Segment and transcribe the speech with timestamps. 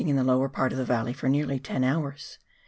[0.09, 2.39] in the lower part of tlie valley for nearly ten hours.